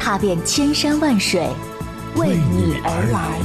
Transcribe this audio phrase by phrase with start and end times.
[0.00, 1.46] 踏遍千山万水，
[2.16, 3.38] 为你而来。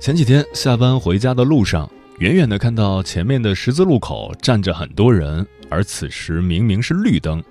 [0.00, 1.88] 前几天下班回家的路上，
[2.20, 7.42] 远远的看到前面的十字路口站着很多人，而此时明明是绿灯。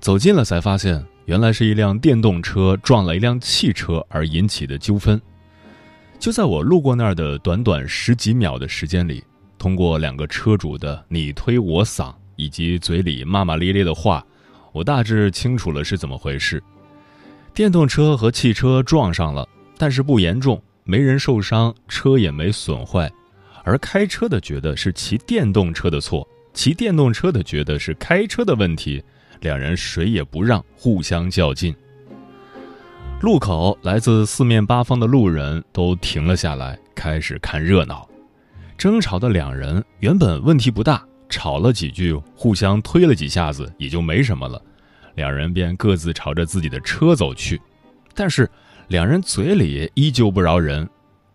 [0.00, 5.20] 走近了才发现，原来是一辆电动车撞了一辆汽车而引起的纠纷。
[6.18, 9.22] 就在我路过那儿的短短十几秒的时间里，
[9.58, 14.24] 通过两个车主的你推我搡以及嘴里骂骂咧咧的话，
[14.72, 16.62] 我大致清楚了是怎么回事。
[17.52, 20.62] 电动车和汽车撞上了，但是不严重。
[20.82, 23.12] 没人受伤，车也没损坏，
[23.64, 29.02] 而开车的觉得是骑电动车的错，骑电动车的觉得是开车的问题，
[29.40, 31.74] 两人谁也不让，互相较劲。
[33.20, 38.08] 路口，来自四面八方的路人都停了下来，开始看热闹。
[38.76, 44.60] 争吵的两人原本问题不大，吵了几句，互相推了几下子，也就没什么了，
[45.14, 47.60] 两人便各自朝着自己的车走去，
[48.14, 48.48] 但是。
[48.88, 50.86] 两人嘴里依旧不饶人，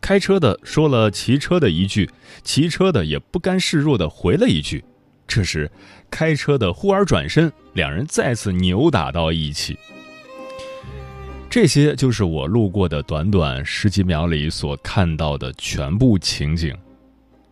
[0.07, 2.09] 开车的说了骑车的一句，
[2.41, 4.81] 骑车的也不甘示弱的回了一句。
[5.27, 5.69] 这时，
[6.09, 9.77] 开车的忽而转身，两人再次扭打到一起。
[11.49, 16.73] 这些就是我路过的短短十几秒里所看到的全部情景。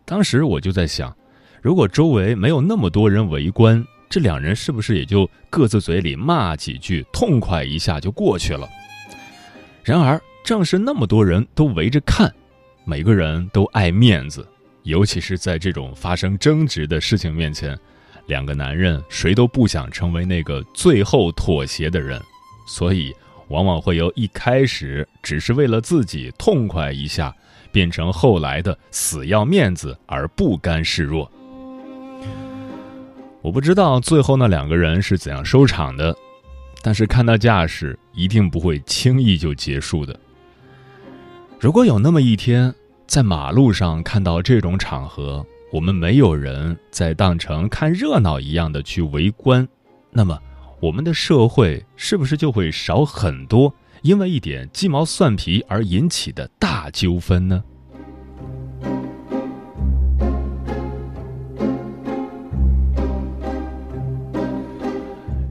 [0.06, 1.14] 当时我就在想，
[1.60, 8.66] 如果周围没有那么多人围观，这两人是不是也就各自嘴里骂几句，痛快一下就过去了？
[9.84, 12.34] 然而，正是那么多人都围着看，
[12.88, 14.46] 每个人都爱面子，
[14.84, 17.76] 尤其是在这种发生争执的事情面前，
[18.26, 22.22] 两个男人谁都不想成为那个最后妥协的人，
[22.68, 23.12] 所以
[23.48, 27.34] 往往会由一开始只是为了自己痛快一下，
[27.72, 31.28] 变成后来的死要面子而不甘示弱。
[33.42, 36.16] 我不知道最后那两个人是怎样收场的。
[36.82, 40.16] 但是看到架势，一定不会轻易就结束的。
[41.58, 42.72] 如果有那么一天，
[43.06, 49.66] 在马路上看到这种场合，我们没有人再当成看热闹一样的去围观，
[50.10, 50.38] 那么
[50.80, 53.72] 我们的社会是不是就会少很多
[54.02, 57.64] 因为一点鸡毛蒜皮而引起的大纠纷呢？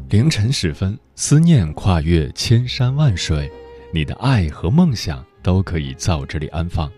[0.10, 3.52] 凌晨时分，思念跨越千山万水，
[3.92, 6.92] 你的爱和梦想都可以在我这里安放。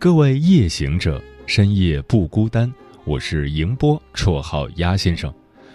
[0.00, 2.68] 各位夜行者，深夜不孤单。
[3.04, 5.32] 我是迎波，绰号鸭先生，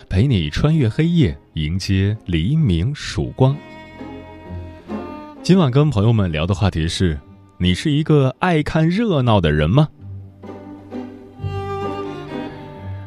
[0.09, 3.56] 陪你穿越黑夜，迎接黎明曙光。
[5.41, 7.18] 今晚跟朋友们聊的话题是：
[7.58, 9.88] 你是一个爱看热闹的人吗？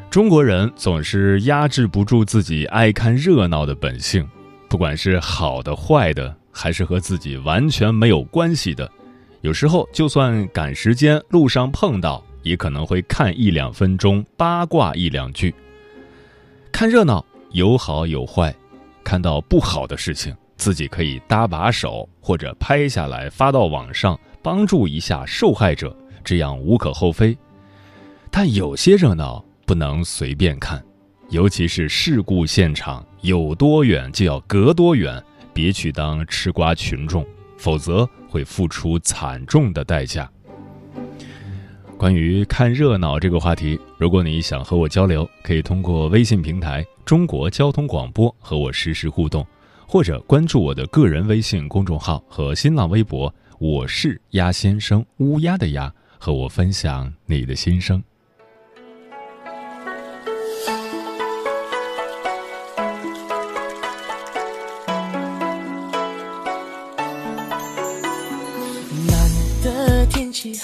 [0.09, 4.27] 中国人总是压制不住自己爱看热闹的本性，
[4.71, 8.91] 不管是好的坏的，还是和自己完全没有关系的，
[9.43, 15.55] 有时候就算赶时间路上碰到，也可能会看一两分钟，八卦一两句。
[16.73, 18.55] 看热闹有好有坏，
[19.05, 27.37] 看到不好的事情，自己可以搭把手或者拍下来发到网上，帮助一下受害者，这样无可厚非。
[28.31, 29.45] 但有些热闹。
[29.67, 30.81] 不能随便看，
[31.31, 35.21] 尤其是事故现场，有多远就要隔多远，
[35.57, 37.27] 别去当吃瓜群众，
[37.57, 40.31] 否则会付出惨重的代价。
[41.97, 49.47] 关于看热闹这个话题，如果你想和我交流，可以通过微信平台“中国交通广播”和我实时互动，
[49.89, 58.05] 或者关注我的个人微信公众号和新浪微博“我是鸭先生”，乌鸦的鸭，和我分享你的心声。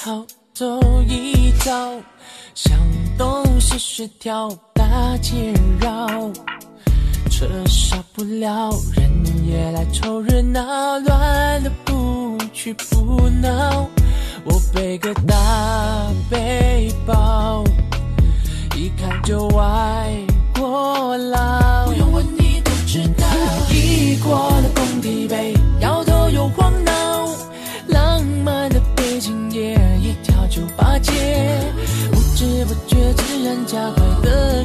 [0.04, 1.92] 好走一遭，
[2.56, 2.76] 向
[3.16, 6.08] 东西十条大街绕，
[7.30, 8.02] 车少。
[8.12, 13.88] 不了，人也来凑热闹，乱了不去不闹。
[14.44, 17.62] 我背个大背包，
[18.76, 20.12] 一看就外
[20.58, 21.86] 国佬。
[21.86, 23.24] 不用问你都知道，
[23.70, 26.92] 一过了工地北，摇头又晃脑，
[27.86, 29.74] 浪漫的背景夜，
[31.02, 31.12] 街，
[32.10, 34.64] 不知不觉自然加快的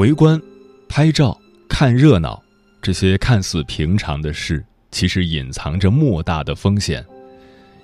[0.00, 0.40] 围观、
[0.88, 1.38] 拍照、
[1.68, 2.42] 看热闹，
[2.80, 7.04] 这些看似平常的事，其实隐藏着莫大的风险。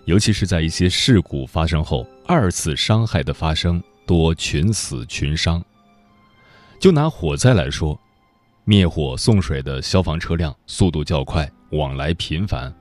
[0.06, 5.62] 尤其是在一些事故发生后，二次伤害的发生多群死群伤。
[6.80, 8.00] 就拿火灾来说，
[8.64, 12.75] 灭火送水的消防车辆速度较快，往来频繁，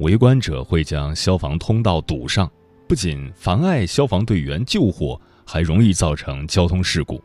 [0.00, 2.50] 围观者会将消防通道堵上，
[2.88, 7.22] 不仅妨碍消防队员救火，还容易造成交通事故。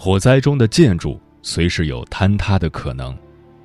[0.00, 3.16] 火灾中的建筑随时有坍塌的可能，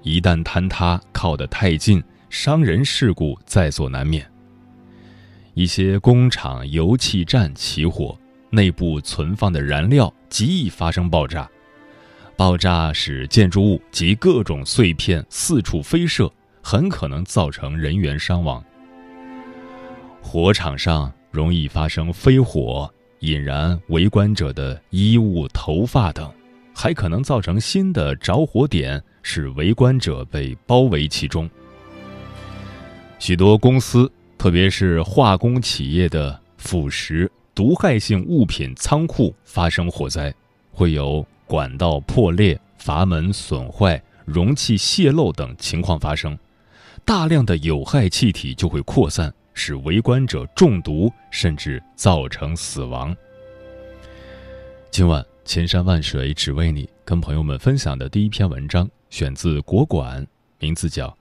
[0.02, 4.28] 一旦坍塌靠得太近，伤人事故在所难免。
[5.54, 8.18] 一些工厂油气站起火，
[8.50, 11.48] 内部存放的燃料极易发生爆炸，
[12.36, 16.32] 爆炸使建筑物及各种碎片四处飞射，
[16.64, 18.64] 很可能造成人员伤亡。
[20.20, 22.92] 火场上容易发生飞火，
[23.24, 26.32] 引燃围观者的衣物、头发等，
[26.74, 31.50] 还可能造成新的着火点，使围观者被包围其中。
[33.18, 34.12] 许多公司。
[34.36, 40.34] 特别是化工企业的腐蚀、毒害性物品仓库发生火灾，
[40.70, 46.38] 会有管道破裂、阀门损坏、容器泄漏等情况发生，
[47.06, 53.16] 大量的有害气体就会扩散，使围观者中毒，甚至造成死亡。
[54.92, 60.26] 今晚千山万水只为你，跟朋友们分享的第一篇文章选自国馆，
[60.60, 61.08] 名字叫《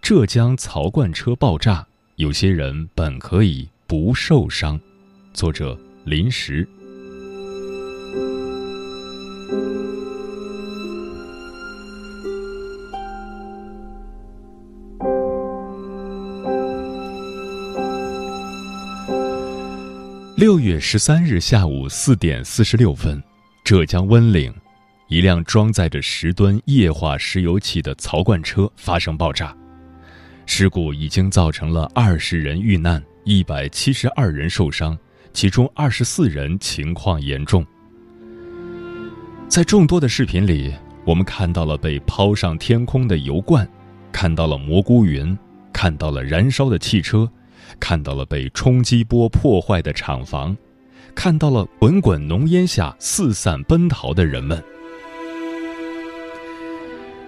[0.00, 1.80] 浙江槽罐车爆炸》。
[2.16, 4.78] 有些人本可以不受伤。
[5.32, 6.68] 作者林石。
[20.42, 23.22] 六月十三日下午四点四十六分，
[23.62, 24.52] 浙江温岭，
[25.06, 29.56] 一辆装载着十吨液化石油气的槽罐车发生爆炸。
[30.44, 34.98] 事故已经造成了二十人遇难，一百七十二人受伤，
[35.32, 37.64] 其中二十四人情况严重。
[39.48, 43.64] 在众多的视频里，我们看到了被抛上天空的油罐，
[44.10, 45.38] 看到了蘑菇云，
[45.72, 47.30] 看到了燃烧的汽车，
[47.80, 50.56] 看到了被冲击波破坏的厂房，
[51.14, 54.62] 看到了滚滚浓烟下四散奔逃的人们。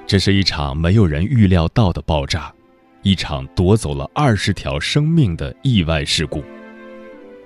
[0.07, 2.53] 这是一场没有人预料到的爆炸。
[3.03, 6.43] 一场夺走了二十条生命的意外事故，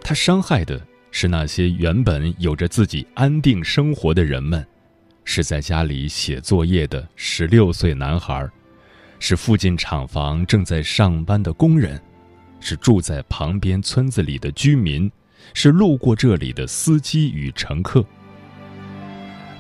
[0.00, 4.64] 它伤害的是那些原本有着自己安定生活的人们，
[5.24, 8.48] 是在家里写作业的十六岁男孩，
[9.18, 12.00] 是附近厂房正在上班的工人，
[12.60, 15.10] 是住在旁边村子里的居民，
[15.54, 18.04] 是路过这里的司机与乘客。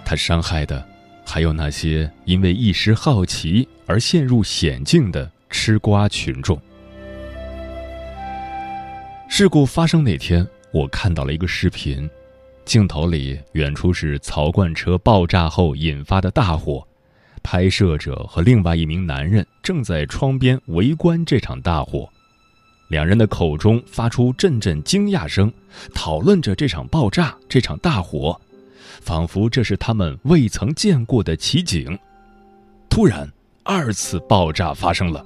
[0.04, 0.86] 他伤害的
[1.24, 5.30] 还有那些因为一时好奇而陷入险境的。
[5.50, 6.60] 吃瓜群众。
[9.30, 12.06] 事故发生那天，我看到了一个视频，
[12.66, 16.86] 镜头里远处是槽罐车爆炸后引发的大火，
[17.42, 22.06] 拍摄者和另外一名男人正在窗边围观这场大火，
[22.88, 25.52] 两人的口中发出阵阵惊讶声，
[25.94, 28.38] 讨论着这场爆炸、这场大火，
[29.00, 31.98] 仿佛这是他们未曾见过的奇景。
[32.88, 33.30] 突然，
[33.62, 35.24] 二次爆炸发生了。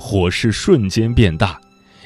[0.00, 1.60] 火势瞬间变大，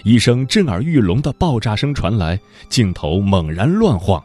[0.04, 2.38] 一声震耳欲聋的爆炸声传来，
[2.68, 4.22] 镜头猛然乱晃。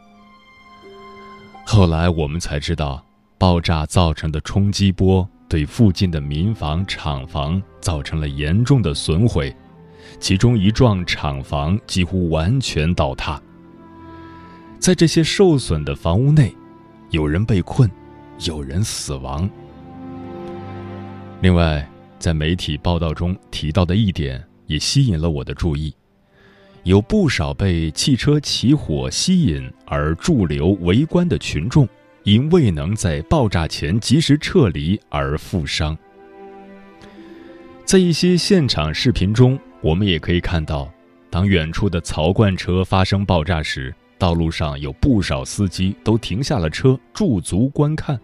[1.64, 3.02] 后来我们才知道，
[3.38, 9.54] 爆炸造成的冲击波对附近的民房、厂房造成了严重的损毁，
[10.18, 13.40] 其中一幢厂房几乎完全倒塌。
[14.78, 16.54] 在这些受损的房屋内，
[17.10, 17.90] 有人被困，
[18.44, 19.48] 有人死亡。
[21.40, 21.86] 另外。
[22.18, 25.94] 在媒体报道中提到的一点也吸引了我的注意，
[26.82, 31.86] 有不少被汽车起火吸引而驻留围观的群众，
[32.24, 35.96] 因未能在爆炸前及时撤离而负伤。
[37.84, 39.56] 在一些现场视频中，
[39.86, 40.92] 我们也可以看到，
[41.30, 48.18] 当远处的槽罐车发生爆炸时，道路上有不少司机都停下了车驻足观看，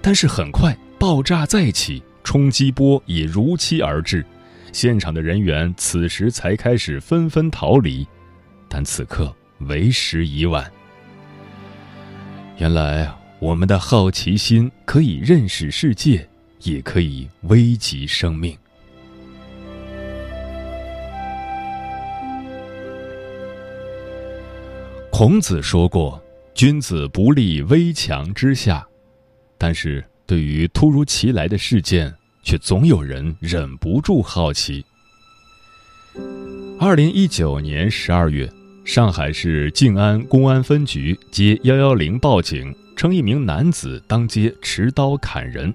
[0.00, 2.00] 但是很快爆炸再起。
[2.22, 4.24] 冲击波也如期而至，
[4.72, 8.06] 现场的人员此时才开始纷纷逃离，
[8.68, 10.70] 但此刻为时已晚。
[12.58, 16.28] 原来我们的好奇心可以认识世界，
[16.62, 18.56] 也可以危及生命。
[25.20, 26.18] 孔子说过
[26.56, 28.88] ：“君子不立危墙之下。”
[29.58, 30.02] 但是。
[30.26, 34.82] 对于突如其来的事件，却总有人忍不住好奇。
[36.78, 38.50] 二零一九年十二月，
[38.82, 45.74] 上海市静安公安分局接幺幺零报警，称一名男子当街持刀砍人。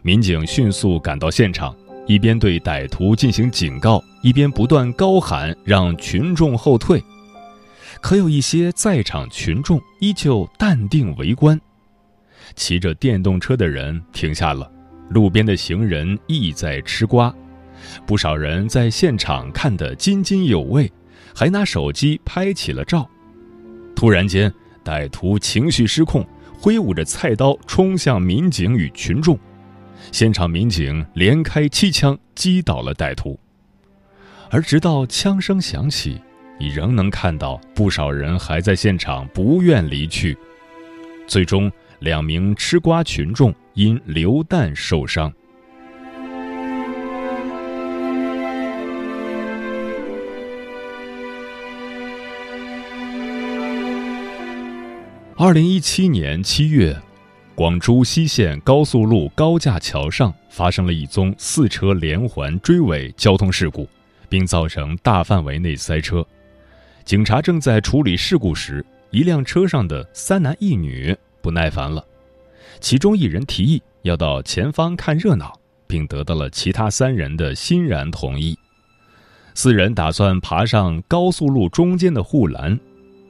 [0.00, 7.02] 民警迅速赶到现场，一边对歹徒进行警告，一边不断高喊让群众后退。
[8.06, 11.60] 可有一些在场群众依旧淡定围观。
[12.54, 14.70] 骑着电动车的人停下了，
[15.08, 17.34] 路边的行人亦在吃瓜，
[18.06, 20.88] 不少人在现场看得津津有味，
[21.34, 23.10] 还拿手机拍起了照。
[23.96, 26.24] 突然间，歹徒情绪失控，
[26.60, 29.36] 挥舞着菜刀冲向民警与群众，
[30.12, 33.36] 现场民警连开七枪击倒了歹徒。
[34.48, 36.20] 而直到枪声响起，
[36.58, 40.36] 你仍能看到不少人还在现场不愿离去。
[41.26, 45.32] 最终，两名吃瓜群众因流弹受伤。
[55.38, 56.96] 二零一七年七月，
[57.54, 63.86] 广珠西线高速路高架桥上发生了一宗四车连环追尾交通事故，
[64.30, 66.26] 并造成大范围内塞车。
[67.06, 72.04] 警察正在处理事故时，一辆车上的三男一女不耐烦了，
[72.80, 78.58] 其中一人提议要到前方看热闹，并得到了其他三人的欣然同意。
[79.54, 82.76] 四人打算爬上高速路中间的护栏。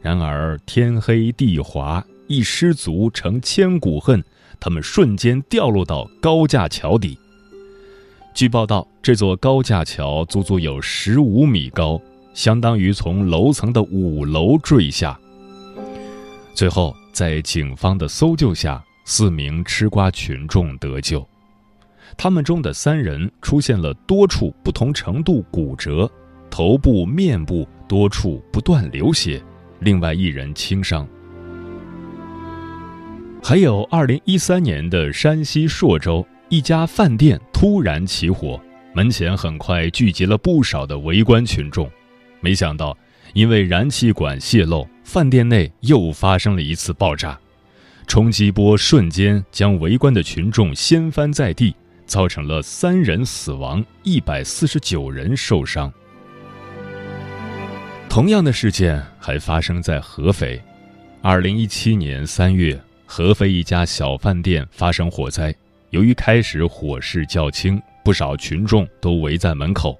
[0.01, 4.25] 然而天黑地滑，一失足成千古恨，
[4.59, 7.19] 他们瞬间掉落到高架桥底。
[8.33, 12.01] 据报道，这座高架桥足足有十五米高，
[12.37, 15.19] 相当于从楼层的五楼坠下。
[16.53, 21.27] 最后，在警方的搜救下，四名吃瓜群众得救，
[22.15, 26.09] 他们中的三人出现了多处不同程度骨折，
[26.51, 29.43] 头部、面部多处不断流血。
[29.81, 31.09] 另外一人轻伤。
[33.43, 38.61] 还有二零一三年的山西朔州一家饭店突然起火，
[38.95, 41.91] 门前很快聚集了不少的围观群众。
[42.47, 42.97] 没想到，
[43.35, 47.37] 因为燃气管泄漏，饭店内又发生了一次爆炸，
[48.07, 51.75] 冲击波瞬间将围观的群众掀翻在地，
[52.07, 55.93] 造成了三人死亡，一百四十九人受伤。
[58.09, 60.63] 同样的事件还发生在合肥。
[61.21, 65.53] 二零一七年三月，合肥一家小饭店发生火灾。
[65.91, 69.99] 由于开始火势较轻，不少群众都围在门口。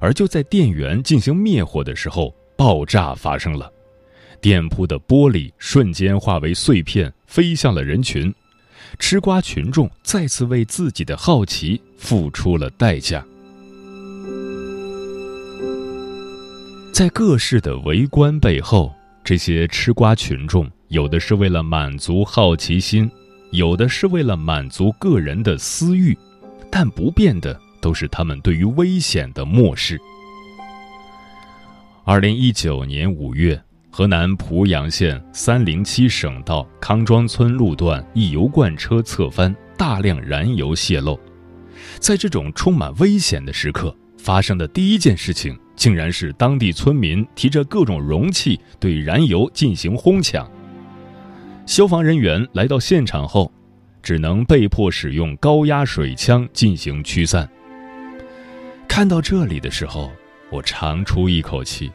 [0.00, 3.70] 而就在店员进行灭火的时候，爆炸发生了，
[4.40, 8.32] 店铺的玻璃瞬间化为碎片，飞向了人群。
[8.98, 13.24] 吃瓜群众再次为自己的好奇付出了代价。
[16.92, 23.08] 在各式的围观背后，这些吃瓜群众有的是为了满足好奇心，
[23.52, 26.16] 有的是为了满足个人的私欲，
[26.68, 30.00] 但不变的都是他们对于危险的漠视。
[32.04, 41.18] 二零一九年五月，河南濮阳县三零七省道康庄村路段一油罐车侧翻，大量燃油泄漏。
[41.98, 45.58] 在这种充满危险的时刻，发生的第一件事情。
[45.76, 50.46] 竟然是当地村民提着各种容器对燃油进行哄抢。
[51.64, 53.50] 消防人员来到现场后，
[54.02, 57.48] 只能被迫使用高压水枪进行驱散。
[58.90, 60.10] 看到这里的时候，
[60.50, 61.88] 我长出一口气，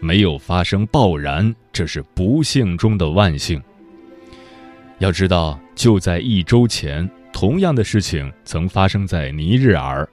[0.00, 3.62] 没有发生爆燃，这是不幸中的万幸。
[4.98, 10.08] 要知道，就在一周前，同样的事情曾发生在尼日尔。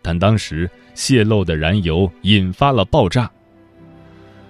[0.00, 3.30] 但当时泄漏的燃油引发了爆炸。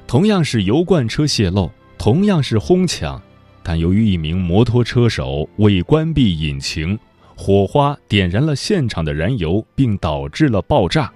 [0.06, 1.68] 同样是油罐车泄漏，
[1.98, 3.20] 同样是哄抢，
[3.60, 6.96] 但由于一名摩托车手未关闭引擎，
[7.34, 11.12] 火花点燃了现场的燃油，并导致了爆炸，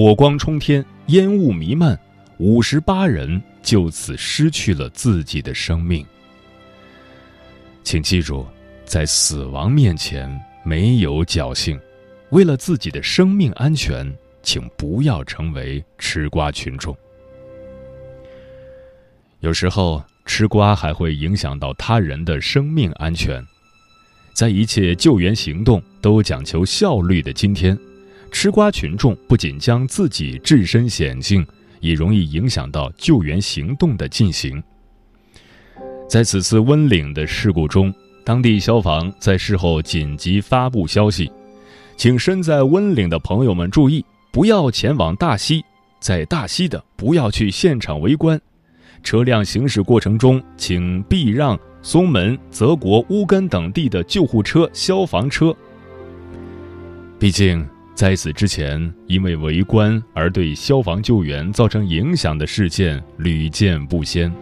[0.00, 1.98] 火光冲天，烟雾弥漫，
[2.36, 6.06] 五十八人就此失去了自己的生命。
[7.82, 8.46] 请记住，
[8.84, 10.30] 在死亡面前
[10.64, 11.76] 没有侥幸。
[12.30, 14.08] 为了自己的生命安全，
[14.40, 16.96] 请不要成为吃瓜群众。
[19.40, 23.44] 有时候吃瓜还会影响到他人的生命安全。
[24.32, 27.76] 在一切救援行动都讲求效率的今天，
[28.30, 31.46] 吃瓜群众不仅将自己置身险境，
[31.80, 34.62] 也容易影响到救援行动的进行。
[36.08, 37.92] 在此次温岭的事故中，
[38.24, 41.30] 当地消防在事后紧急发布消息。
[41.96, 45.64] 请身在温岭的朋友们注意，不要前往大溪，
[45.98, 48.40] 在大溪的不要去现场围观。
[49.02, 55.54] 车辆行驶过程中，请避让松门、泽国、乌根等地的救护车、消防车。
[57.18, 57.66] 毕竟，
[57.98, 64.32] 在此之前，因为围观而对消防救援造成影响的事件屡见不鲜。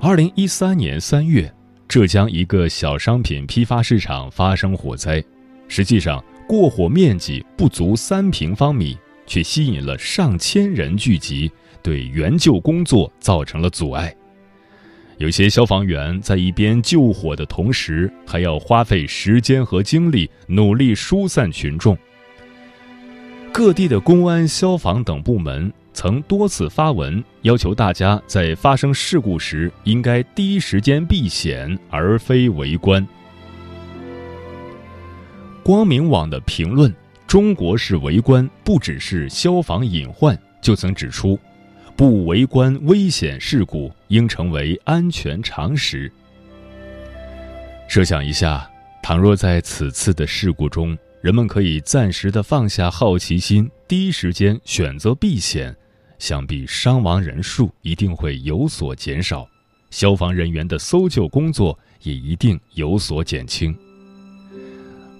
[0.00, 1.48] 二零一三年三月，
[1.86, 5.22] 浙江一个小商品批发市场发生火灾。
[5.68, 11.48] 实际上，过火面积不足三平方米，却吸引了上千人聚集，
[11.80, 14.12] 对援救工作造成了阻碍。
[15.18, 21.98] 有些消防员在一边救火的同时，还要花费时间和精力努力疏散群众。
[23.52, 33.04] 各地的公安、消防等部门曾多次发文要求大家在发生事故时应该第一时间避险，而非围观。
[35.64, 36.94] 光明网的评论
[37.26, 41.36] ：“中国式围观不只是消防隐患”，就曾指出。
[41.98, 46.08] 不围观危险事故应成为安全常识。
[47.88, 48.70] 设想一下，
[49.02, 55.74] 倘若在此次的事故中，人们可以暂时的放下好奇心，第一时间选择避险，
[56.20, 59.44] 想必伤亡人数一定会有所减少，
[59.90, 63.76] 消防人员的搜救工作也一定有所减轻。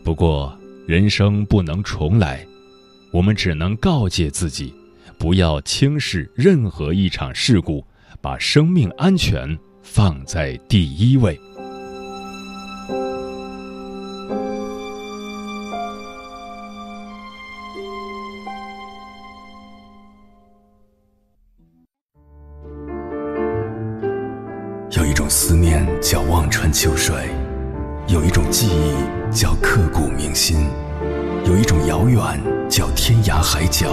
[0.05, 2.47] 不过，人生不能重来，
[3.11, 4.73] 我们只能告诫自己。
[5.19, 7.85] 不要轻视任何一场事故，
[8.21, 11.39] 把生命安全放在第一位。
[24.93, 27.29] 有一种思念叫望穿秋水，
[28.07, 30.69] 有一种记忆叫刻骨铭心，
[31.45, 33.93] 有一种遥远叫天涯海角。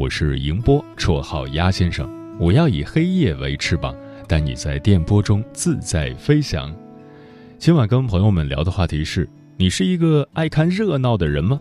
[0.00, 2.08] 我是迎波，绰号鸭先生。
[2.38, 3.94] 我要以黑夜为翅膀，
[4.26, 6.74] 带你在电波中自在飞翔。
[7.58, 11.60] 今晚跟朋友们聊的话题是：你是一个爱看热闹的人吗？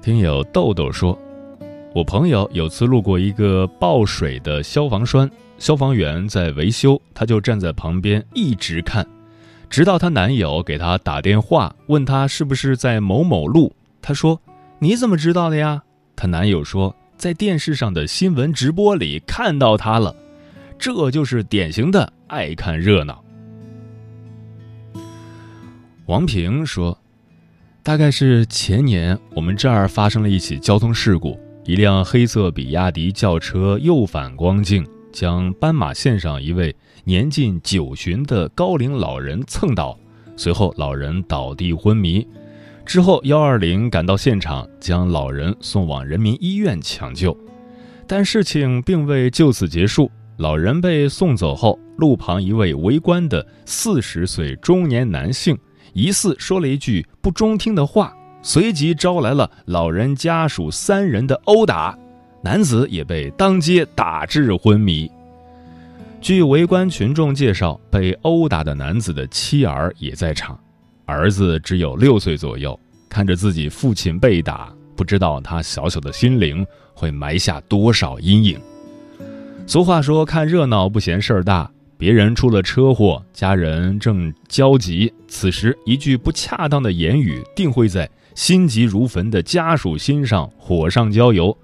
[0.00, 1.18] 听友豆豆说，
[1.94, 9.06] 我朋友有次路过一个爆水的消防栓，消防员在维修，她就站在旁边一直看，
[9.68, 13.76] 直到她男友给她打电话，问她是不是在某某路。
[14.00, 14.40] 她说
[14.80, 15.82] ：“你怎么知道的呀？”
[16.22, 20.14] 她男友说，在电视上的新闻直播里看到她了，
[20.78, 23.24] 这就是典型的爱看热闹。
[26.06, 26.96] 王平说，
[27.82, 39.98] 大概是前年我们这儿发生了一起交通事故，一辆黑色比亚迪轿车右反光镜将斑马线上一位年近九旬的高龄老人蹭倒，
[40.36, 42.24] 随后老人倒地昏迷。
[42.84, 47.36] 之后，幺二零赶到现场，将老人送往人民医院抢救，
[48.06, 50.10] 但事情并未就此结束。
[50.38, 55.56] 老人被送走后，路旁一位围观的四十岁中年男性
[55.92, 61.96] 疑似说了一句不中听的话，随即招来了老人家属三人的殴打，
[62.42, 65.10] 男子也被当街打至昏迷。
[66.20, 70.58] 据围观群众介绍，被殴打的男子的妻儿也在场。
[71.04, 78.60] 儿子只有六岁左右，看着自己父亲被打，不知道他小小的心灵会埋下多少阴影。
[79.66, 91.56] 俗话说：“看热闹不嫌事儿大。”别人出了车祸，家人正焦急，此时一句不恰当的言语，定会在心急如焚的家属心上火上浇油。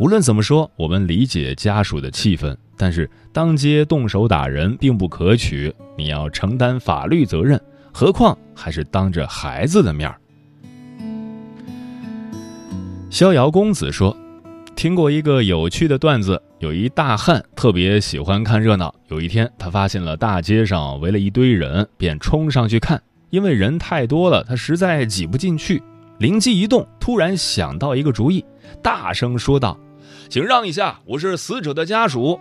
[0.00, 7.60] 无论怎么说，我们理解家属的气愤，但是当街动手打人并不可取，你要承担法律责任。
[7.92, 10.18] 何况还是当着孩子的面儿。
[13.10, 14.16] 逍遥公子说
[14.74, 18.92] ：“听过一个有趣的段子，有一大汉特别喜欢看热闹。
[19.08, 23.00] 有一天，他发现了大街上围了一堆人，便冲上去看。
[23.28, 25.82] 因为人太多了，他实在挤不进去。
[26.18, 28.42] 灵机一动，突然想到一个主意，
[28.82, 29.78] 大声说道
[30.30, 32.40] ：‘请让一下，我是死者的家属。’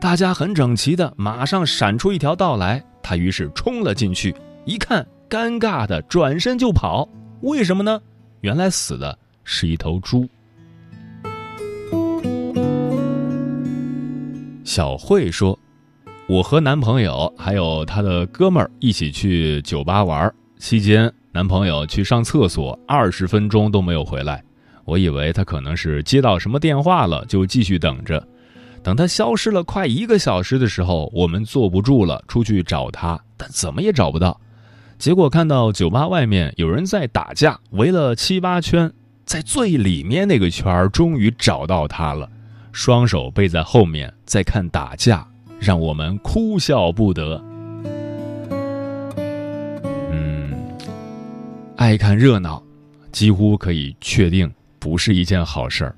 [0.00, 2.84] 大家很整齐的，马上闪出一条道来。
[3.02, 4.32] 他于是冲了进去。”
[4.66, 7.08] 一看，尴尬的转身就跑。
[7.42, 8.02] 为什么呢？
[8.40, 10.28] 原来死的是一头猪。
[14.64, 15.56] 小慧说
[16.28, 24.42] ：“我和男朋友还有他的哥们儿一起去酒吧玩，期间男朋友去上厕所，二十分钟都没有回来。
[24.84, 28.20] 我以为他可能是接到什么电话了，就继续等着。
[28.82, 34.36] 等他消失了快一个小时的时候，我们坐不住了，出去找他，但怎么也找不到。”
[34.98, 38.92] 结果看到酒吧外面有人在打架，围了七八圈。
[39.24, 42.30] 在最里面那个圈儿终于找到他了，
[42.70, 45.26] 双手背在后面在看打架，
[45.58, 47.42] 让我们哭笑不得。
[50.12, 50.54] 嗯，
[51.76, 52.62] 爱看热闹，
[53.10, 55.92] 几乎可以确定不是一件好事儿；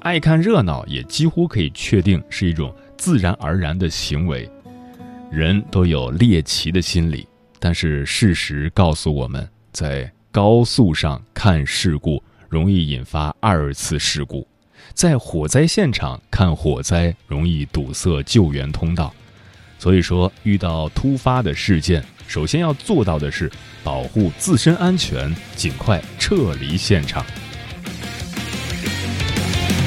[0.00, 4.50] 爱看热闹，也几乎可以确定是一种自然而然的行为。
[5.30, 7.28] 人都有猎奇的心理，
[7.64, 14.44] 但是事实告诉我们，在高速上看事故容易引发二次事故，
[14.94, 19.14] 在火灾现场看火灾容易堵塞救援通道。
[19.78, 23.48] 所以说，遇到突发的事件，首先要做到的是
[23.84, 27.24] 保护自身安全，尽快撤离现场。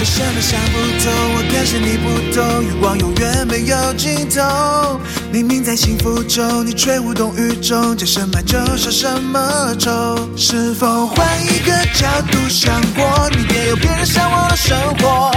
[0.05, 1.11] 为什么想不通？
[1.33, 5.01] 我更是你不懂，欲望永远没有尽头。
[5.31, 10.29] 明明在幸福中，你却无动于衷，见什么就受什么愁。
[10.37, 15.31] 是否换一个角度想过，你也有别人向往的生活？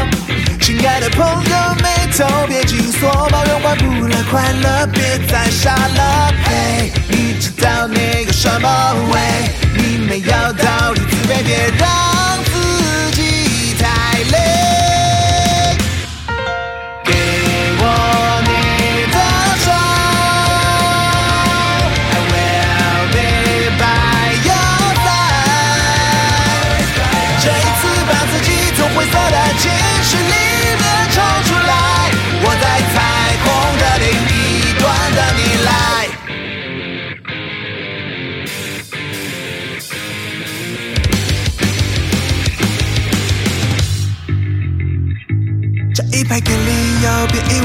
[0.61, 6.31] 亲爱的朋友，眉头别紧锁，抱怨换不来快乐，别再傻了。
[6.45, 8.69] 嘿，你知道你有什么
[9.13, 9.19] 味？
[9.79, 11.89] 你没有道理自卑，别让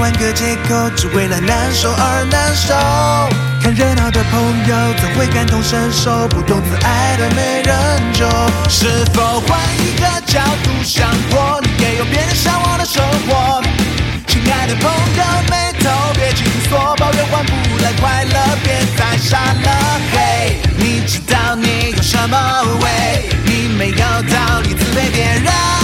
[0.04, 2.74] 换个借口，只为了难受而难受。
[3.64, 6.28] 看热闹的朋友，怎会感同身受？
[6.28, 7.74] 不懂自爱的没人
[8.12, 8.28] 救。
[8.68, 11.62] 是否换一个角度想过？
[11.64, 13.64] 你也有别人向往的生活。
[14.28, 20.02] 亲爱的朋友，眉头别紧锁，抱怨换不来快乐，别再傻了。
[20.12, 22.38] 嘿，你知道你有什么
[22.82, 23.30] 味？
[23.46, 25.83] 你没有道理自卑别人。